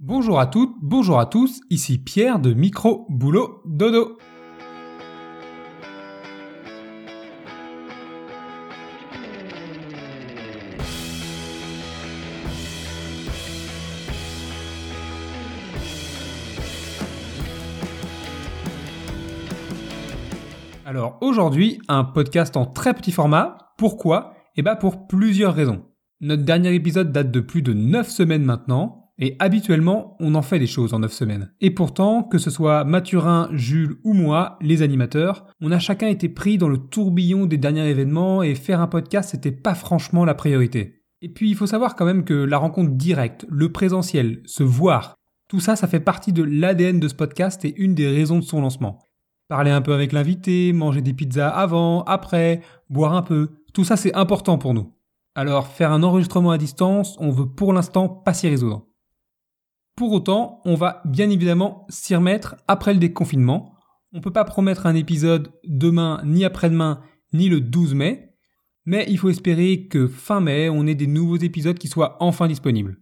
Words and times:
Bonjour 0.00 0.38
à 0.38 0.46
toutes, 0.46 0.76
bonjour 0.80 1.18
à 1.18 1.26
tous, 1.26 1.60
ici 1.70 1.98
Pierre 1.98 2.38
de 2.38 2.54
Micro 2.54 3.04
Boulot 3.08 3.62
Dodo. 3.64 4.16
Alors 20.86 21.18
aujourd'hui, 21.22 21.80
un 21.88 22.04
podcast 22.04 22.56
en 22.56 22.66
très 22.66 22.94
petit 22.94 23.10
format. 23.10 23.74
Pourquoi? 23.76 24.34
Eh 24.54 24.62
bien 24.62 24.76
pour 24.76 25.08
plusieurs 25.08 25.54
raisons. 25.54 25.86
Notre 26.20 26.44
dernier 26.44 26.72
épisode 26.72 27.10
date 27.10 27.32
de 27.32 27.40
plus 27.40 27.62
de 27.62 27.72
9 27.72 28.08
semaines 28.08 28.44
maintenant, 28.44 29.07
et 29.18 29.36
habituellement, 29.38 30.16
on 30.20 30.34
en 30.34 30.42
fait 30.42 30.58
des 30.58 30.66
choses 30.66 30.94
en 30.94 31.00
9 31.00 31.12
semaines. 31.12 31.50
Et 31.60 31.70
pourtant, 31.70 32.22
que 32.22 32.38
ce 32.38 32.50
soit 32.50 32.84
Mathurin, 32.84 33.48
Jules 33.52 33.96
ou 34.04 34.12
moi, 34.12 34.58
les 34.60 34.82
animateurs, 34.82 35.46
on 35.60 35.72
a 35.72 35.78
chacun 35.78 36.06
été 36.06 36.28
pris 36.28 36.58
dans 36.58 36.68
le 36.68 36.78
tourbillon 36.78 37.46
des 37.46 37.58
derniers 37.58 37.88
événements 37.88 38.42
et 38.42 38.54
faire 38.54 38.80
un 38.80 38.86
podcast, 38.86 39.30
c'était 39.30 39.52
pas 39.52 39.74
franchement 39.74 40.24
la 40.24 40.34
priorité. 40.34 41.02
Et 41.20 41.28
puis, 41.28 41.50
il 41.50 41.56
faut 41.56 41.66
savoir 41.66 41.96
quand 41.96 42.06
même 42.06 42.24
que 42.24 42.34
la 42.34 42.58
rencontre 42.58 42.92
directe, 42.92 43.44
le 43.48 43.72
présentiel, 43.72 44.40
se 44.44 44.62
voir, 44.62 45.16
tout 45.48 45.60
ça, 45.60 45.76
ça 45.76 45.88
fait 45.88 45.98
partie 45.98 46.34
de 46.34 46.42
l'ADN 46.42 47.00
de 47.00 47.08
ce 47.08 47.14
podcast 47.14 47.64
et 47.64 47.74
une 47.78 47.94
des 47.94 48.06
raisons 48.08 48.38
de 48.38 48.44
son 48.44 48.60
lancement. 48.60 48.98
Parler 49.48 49.70
un 49.70 49.80
peu 49.80 49.94
avec 49.94 50.12
l'invité, 50.12 50.74
manger 50.74 51.00
des 51.00 51.14
pizzas 51.14 51.48
avant, 51.48 52.02
après, 52.02 52.60
boire 52.90 53.14
un 53.14 53.22
peu, 53.22 53.48
tout 53.72 53.82
ça 53.82 53.96
c'est 53.96 54.14
important 54.14 54.58
pour 54.58 54.74
nous. 54.74 54.92
Alors 55.34 55.68
faire 55.68 55.90
un 55.90 56.02
enregistrement 56.02 56.50
à 56.50 56.58
distance, 56.58 57.16
on 57.18 57.30
veut 57.30 57.46
pour 57.46 57.72
l'instant 57.72 58.08
pas 58.10 58.34
s'y 58.34 58.46
résoudre. 58.46 58.87
Pour 59.98 60.12
autant, 60.12 60.60
on 60.64 60.76
va 60.76 61.02
bien 61.04 61.28
évidemment 61.28 61.84
s'y 61.88 62.14
remettre 62.14 62.54
après 62.68 62.94
le 62.94 63.00
déconfinement. 63.00 63.74
On 64.12 64.18
ne 64.18 64.22
peut 64.22 64.32
pas 64.32 64.44
promettre 64.44 64.86
un 64.86 64.94
épisode 64.94 65.50
demain, 65.64 66.22
ni 66.24 66.44
après-demain, 66.44 67.00
ni 67.32 67.48
le 67.48 67.60
12 67.60 67.94
mai, 67.94 68.32
mais 68.84 69.06
il 69.08 69.18
faut 69.18 69.28
espérer 69.28 69.88
que 69.88 70.06
fin 70.06 70.38
mai, 70.38 70.68
on 70.68 70.86
ait 70.86 70.94
des 70.94 71.08
nouveaux 71.08 71.38
épisodes 71.38 71.76
qui 71.76 71.88
soient 71.88 72.16
enfin 72.20 72.46
disponibles. 72.46 73.00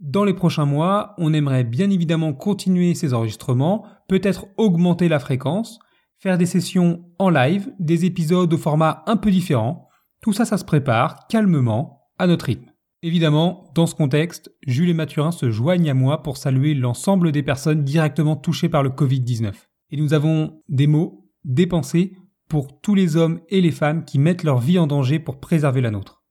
Dans 0.00 0.24
les 0.24 0.34
prochains 0.34 0.64
mois, 0.64 1.14
on 1.18 1.32
aimerait 1.32 1.62
bien 1.62 1.88
évidemment 1.88 2.32
continuer 2.32 2.96
ces 2.96 3.14
enregistrements, 3.14 3.86
peut-être 4.08 4.46
augmenter 4.56 5.08
la 5.08 5.20
fréquence, 5.20 5.78
faire 6.18 6.36
des 6.36 6.46
sessions 6.46 7.04
en 7.20 7.30
live, 7.30 7.72
des 7.78 8.06
épisodes 8.06 8.52
au 8.52 8.58
format 8.58 9.04
un 9.06 9.16
peu 9.16 9.30
différent. 9.30 9.88
Tout 10.20 10.32
ça, 10.32 10.46
ça 10.46 10.58
se 10.58 10.64
prépare 10.64 11.28
calmement 11.28 12.08
à 12.18 12.26
notre 12.26 12.46
rythme. 12.46 12.71
Évidemment, 13.04 13.68
dans 13.74 13.86
ce 13.86 13.96
contexte, 13.96 14.54
Jules 14.64 14.90
et 14.90 14.94
Mathurin 14.94 15.32
se 15.32 15.50
joignent 15.50 15.90
à 15.90 15.94
moi 15.94 16.22
pour 16.22 16.36
saluer 16.36 16.74
l'ensemble 16.74 17.32
des 17.32 17.42
personnes 17.42 17.82
directement 17.82 18.36
touchées 18.36 18.68
par 18.68 18.84
le 18.84 18.90
Covid-19. 18.90 19.52
Et 19.90 19.96
nous 19.96 20.14
avons 20.14 20.62
des 20.68 20.86
mots, 20.86 21.28
des 21.44 21.66
pensées 21.66 22.16
pour 22.48 22.80
tous 22.80 22.94
les 22.94 23.16
hommes 23.16 23.40
et 23.48 23.60
les 23.60 23.72
femmes 23.72 24.04
qui 24.04 24.20
mettent 24.20 24.44
leur 24.44 24.58
vie 24.58 24.78
en 24.78 24.86
danger 24.86 25.18
pour 25.18 25.40
préserver 25.40 25.80
la 25.80 25.90
nôtre. 25.90 26.22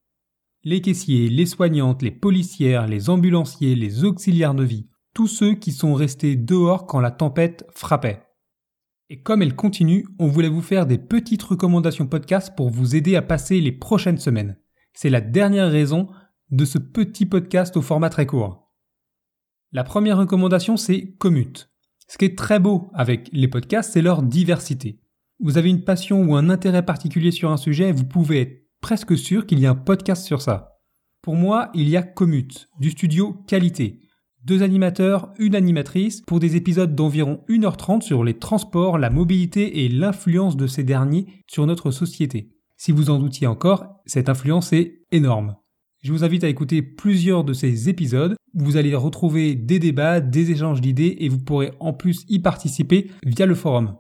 Les 0.64 0.80
caissiers, 0.80 1.28
les 1.28 1.46
soignantes, 1.46 2.04
les 2.04 2.12
policières, 2.12 2.88
les 2.88 3.10
ambulanciers, 3.10 3.76
les 3.76 4.06
auxiliaires 4.06 4.54
de 4.54 4.64
vie, 4.64 4.88
tous 5.14 5.28
ceux 5.28 5.56
qui 5.56 5.74
sont 5.74 5.94
restés 5.94 6.38
dehors 6.38 6.86
quand 6.86 7.02
la 7.02 7.12
tempête 7.12 7.66
frappait. 7.76 8.22
Et 9.10 9.22
comme 9.22 9.42
elle 9.42 9.56
continue, 9.56 10.06
on 10.20 10.28
voulait 10.28 10.48
vous 10.48 10.62
faire 10.62 10.86
des 10.86 10.98
petites 10.98 11.44
recommandations 11.44 12.08
podcast 12.08 12.54
pour 12.56 12.70
vous 12.70 12.96
aider 12.96 13.18
à 13.18 13.22
passer 13.22 13.60
les 13.60 13.74
prochaines 13.74 14.20
semaines. 14.20 14.58
C'est 14.94 15.10
la 15.10 15.20
dernière 15.20 15.70
raison 15.70 16.08
de 16.52 16.66
ce 16.66 16.78
petit 16.78 17.26
podcast 17.26 17.78
au 17.78 17.82
format 17.82 18.10
très 18.10 18.26
court. 18.26 18.72
La 19.72 19.86
première 19.86 20.18
recommandation, 20.18 20.76
c'est 20.76 21.14
Commute. 21.18 21.70
Ce 22.08 22.18
qui 22.18 22.26
est 22.26 22.38
très 22.38 22.60
beau 22.60 22.92
avec 22.94 23.30
les 23.32 23.48
podcasts, 23.48 23.94
c'est 23.94 24.02
leur 24.02 24.22
diversité. 24.22 25.00
Vous 25.40 25.58
avez 25.58 25.70
une 25.70 25.86
passion 25.86 26.22
ou 26.24 26.36
un 26.36 26.50
intérêt 26.50 26.86
particulier 26.86 27.32
sur 27.32 27.52
un 27.52 27.58
sujet, 27.58 27.94
vous 27.94 28.04
pouvez 28.04 28.42
être 28.42 28.68
presque 28.82 29.18
sûr 29.18 29.46
qu'il 29.46 29.60
y 29.60 29.66
a 29.66 29.72
un 29.72 29.76
podcast 29.76 30.26
sur 30.26 30.42
ça. 30.42 30.82
Pour 31.22 31.36
moi, 31.36 31.70
il 31.74 31.88
y 31.88 31.96
a 31.96 32.04
Commute, 32.04 32.68
du 32.80 32.90
studio 32.90 33.34
Qualité. 33.48 34.02
Deux 34.44 34.62
animateurs, 34.62 35.32
une 35.38 35.56
animatrice, 35.56 36.22
pour 36.22 36.40
des 36.40 36.58
épisodes 36.58 36.96
d'environ 36.96 37.46
1h30 37.48 38.02
sur 38.02 38.24
les 38.24 38.40
transports, 38.40 38.98
la 38.98 39.10
mobilité 39.10 39.86
et 39.86 39.90
l'influence 39.90 40.58
de 40.58 40.68
ces 40.68 40.84
derniers 40.84 41.28
sur 41.48 41.66
notre 41.66 41.92
société. 41.92 42.52
Si 42.76 42.92
vous 42.92 43.10
en 43.10 43.20
doutiez 43.20 43.48
encore, 43.48 44.02
cette 44.06 44.30
influence 44.30 44.74
est 44.74 45.06
énorme. 45.12 45.56
Je 46.02 46.12
vous 46.12 46.24
invite 46.24 46.44
à 46.44 46.48
écouter 46.48 46.82
plusieurs 46.82 47.44
de 47.44 47.54
ces 47.54 47.88
épisodes. 47.88 48.36
Vous 48.56 48.76
allez 48.76 48.96
retrouver 48.96 49.54
des 49.54 49.78
débats, 49.78 50.20
des 50.20 50.50
échanges 50.50 50.82
d'idées 50.82 51.16
et 51.20 51.30
vous 51.30 51.38
pourrez 51.38 51.74
en 51.80 51.94
plus 51.94 52.26
y 52.28 52.40
participer 52.40 53.12
via 53.24 53.46
le 53.46 53.54
forum. 53.54 53.96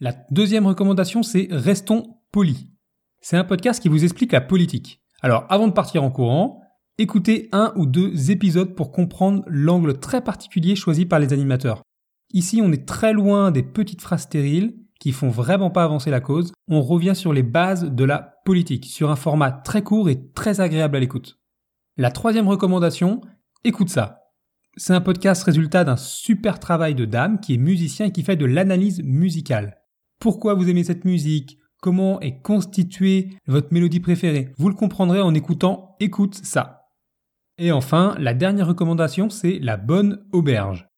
La 0.00 0.16
deuxième 0.30 0.66
recommandation, 0.66 1.22
c'est 1.22 1.48
Restons 1.50 2.16
polis. 2.32 2.68
C'est 3.20 3.36
un 3.36 3.44
podcast 3.44 3.82
qui 3.82 3.90
vous 3.90 4.04
explique 4.04 4.32
la 4.32 4.40
politique. 4.40 5.02
Alors 5.20 5.44
avant 5.50 5.68
de 5.68 5.72
partir 5.72 6.02
en 6.02 6.10
courant, 6.10 6.62
écoutez 6.96 7.50
un 7.52 7.74
ou 7.76 7.84
deux 7.84 8.30
épisodes 8.30 8.74
pour 8.74 8.90
comprendre 8.90 9.44
l'angle 9.48 9.98
très 9.98 10.22
particulier 10.24 10.76
choisi 10.76 11.04
par 11.04 11.18
les 11.18 11.34
animateurs. 11.34 11.82
Ici, 12.32 12.62
on 12.62 12.72
est 12.72 12.86
très 12.86 13.12
loin 13.12 13.50
des 13.50 13.62
petites 13.62 14.00
phrases 14.00 14.22
stériles 14.22 14.76
qui 14.98 15.12
font 15.12 15.30
vraiment 15.30 15.70
pas 15.70 15.84
avancer 15.84 16.10
la 16.10 16.20
cause. 16.20 16.52
On 16.68 16.82
revient 16.82 17.14
sur 17.14 17.32
les 17.32 17.42
bases 17.42 17.84
de 17.84 18.04
la 18.04 18.36
politique, 18.44 18.86
sur 18.86 19.10
un 19.10 19.16
format 19.16 19.52
très 19.52 19.82
court 19.82 20.08
et 20.08 20.30
très 20.32 20.60
agréable 20.60 20.96
à 20.96 21.00
l'écoute. 21.00 21.38
La 21.96 22.10
troisième 22.10 22.48
recommandation, 22.48 23.20
écoute 23.64 23.90
ça. 23.90 24.24
C'est 24.76 24.94
un 24.94 25.00
podcast 25.00 25.42
résultat 25.42 25.82
d'un 25.84 25.96
super 25.96 26.60
travail 26.60 26.94
de 26.94 27.04
Dame 27.04 27.40
qui 27.40 27.54
est 27.54 27.58
musicien 27.58 28.06
et 28.06 28.12
qui 28.12 28.22
fait 28.22 28.36
de 28.36 28.46
l'analyse 28.46 29.02
musicale. 29.02 29.78
Pourquoi 30.20 30.54
vous 30.54 30.68
aimez 30.68 30.84
cette 30.84 31.04
musique? 31.04 31.58
Comment 31.80 32.20
est 32.20 32.40
constituée 32.42 33.30
votre 33.46 33.72
mélodie 33.72 34.00
préférée? 34.00 34.52
Vous 34.56 34.68
le 34.68 34.74
comprendrez 34.74 35.20
en 35.20 35.34
écoutant 35.34 35.96
Écoute 36.00 36.34
ça. 36.34 36.86
Et 37.56 37.72
enfin, 37.72 38.14
la 38.18 38.34
dernière 38.34 38.68
recommandation, 38.68 39.30
c'est 39.30 39.58
La 39.60 39.76
Bonne 39.76 40.24
Auberge. 40.32 40.88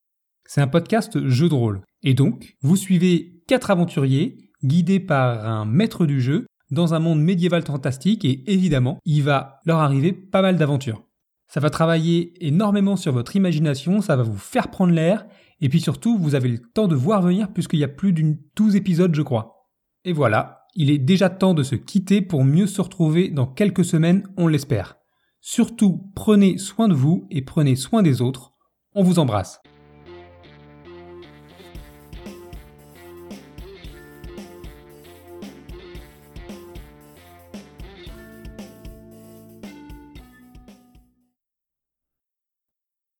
C'est 0.46 0.60
un 0.60 0.66
podcast 0.66 1.26
jeu 1.28 1.48
de 1.48 1.54
rôle. 1.54 1.80
Et 2.02 2.12
donc, 2.12 2.56
vous 2.60 2.76
suivez 2.76 3.39
quatre 3.50 3.72
aventuriers 3.72 4.38
guidés 4.62 5.00
par 5.00 5.44
un 5.44 5.64
maître 5.64 6.06
du 6.06 6.20
jeu 6.20 6.46
dans 6.70 6.94
un 6.94 7.00
monde 7.00 7.20
médiéval 7.20 7.62
fantastique 7.66 8.24
et 8.24 8.44
évidemment, 8.46 9.00
il 9.04 9.24
va 9.24 9.58
leur 9.66 9.80
arriver 9.80 10.12
pas 10.12 10.40
mal 10.40 10.56
d'aventures. 10.56 11.02
Ça 11.48 11.58
va 11.58 11.68
travailler 11.68 12.32
énormément 12.46 12.94
sur 12.94 13.12
votre 13.12 13.34
imagination, 13.34 14.02
ça 14.02 14.14
va 14.14 14.22
vous 14.22 14.38
faire 14.38 14.70
prendre 14.70 14.92
l'air, 14.92 15.26
et 15.60 15.68
puis 15.68 15.80
surtout, 15.80 16.16
vous 16.16 16.36
avez 16.36 16.48
le 16.48 16.60
temps 16.60 16.86
de 16.86 16.94
voir 16.94 17.22
venir 17.22 17.52
puisqu'il 17.52 17.80
y 17.80 17.84
a 17.84 17.88
plus 17.88 18.12
d'une 18.12 18.38
douze 18.54 18.76
épisodes, 18.76 19.16
je 19.16 19.22
crois. 19.22 19.66
Et 20.04 20.12
voilà, 20.12 20.60
il 20.76 20.88
est 20.88 20.98
déjà 20.98 21.28
temps 21.28 21.52
de 21.52 21.64
se 21.64 21.74
quitter 21.74 22.22
pour 22.22 22.44
mieux 22.44 22.68
se 22.68 22.80
retrouver 22.80 23.30
dans 23.30 23.48
quelques 23.48 23.84
semaines, 23.84 24.28
on 24.36 24.46
l'espère. 24.46 24.94
Surtout, 25.40 26.08
prenez 26.14 26.56
soin 26.56 26.86
de 26.86 26.94
vous 26.94 27.26
et 27.32 27.42
prenez 27.42 27.74
soin 27.74 28.04
des 28.04 28.22
autres. 28.22 28.52
On 28.94 29.02
vous 29.02 29.18
embrasse. 29.18 29.60